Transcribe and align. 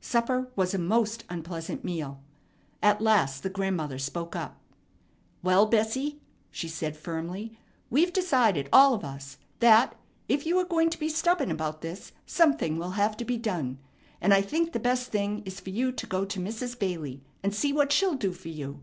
Supper 0.00 0.48
was 0.54 0.72
a 0.74 0.78
most 0.78 1.24
unpleasant 1.28 1.82
meal. 1.82 2.20
At 2.84 3.00
last 3.00 3.42
the 3.42 3.50
grandmother 3.50 3.98
spoke 3.98 4.36
up. 4.36 4.60
"Well, 5.42 5.66
Bessie," 5.66 6.20
she 6.52 6.68
said 6.68 6.96
firmly, 6.96 7.58
"we've 7.90 8.12
decided, 8.12 8.68
all 8.72 8.94
of 8.94 9.02
us, 9.02 9.38
that, 9.58 9.96
if 10.28 10.46
you 10.46 10.56
are 10.60 10.64
going 10.64 10.88
to 10.90 11.00
be 11.00 11.08
stubborn 11.08 11.50
about 11.50 11.80
this, 11.80 12.12
something 12.26 12.78
will 12.78 12.90
have 12.92 13.16
to 13.16 13.24
be 13.24 13.36
done; 13.38 13.80
and 14.20 14.32
I 14.32 14.40
think 14.40 14.70
the 14.70 14.78
best 14.78 15.10
thing 15.10 15.42
is 15.44 15.58
for 15.58 15.70
you 15.70 15.90
to 15.90 16.06
go 16.06 16.24
to 16.26 16.38
Mrs. 16.38 16.78
Bailey 16.78 17.24
and 17.42 17.52
see 17.52 17.72
what 17.72 17.90
she'll 17.90 18.14
do 18.14 18.30
for 18.30 18.50
you. 18.50 18.82